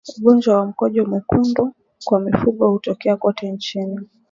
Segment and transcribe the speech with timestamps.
[0.17, 1.73] Ugonjwa wa mkojo mwekundu
[2.05, 3.99] kwa mifugo hutokea kote nchini